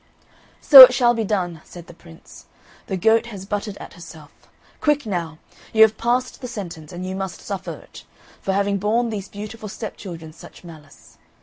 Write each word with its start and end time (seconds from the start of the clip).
"So 0.61 0.81
it 0.81 0.95
shall 0.95 1.13
be 1.13 1.23
done!" 1.23 1.61
said 1.63 1.85
the 1.85 1.93
Prince. 1.93 2.47
"The 2.87 2.97
goat 2.97 3.27
has 3.27 3.45
butted 3.45 3.77
at 3.77 3.93
herself. 3.93 4.31
Quick 4.79 5.05
now! 5.05 5.37
you 5.73 5.83
have 5.83 5.95
passed 5.99 6.41
the 6.41 6.47
sentence, 6.47 6.91
and 6.91 7.05
you 7.05 7.15
must 7.15 7.39
suffer 7.39 7.73
it, 7.77 8.03
for 8.41 8.53
having 8.53 8.79
borne 8.79 9.11
these 9.11 9.29
beautiful 9.29 9.69
stepchildren 9.69 10.33
such 10.33 10.63
malice." 10.63 11.19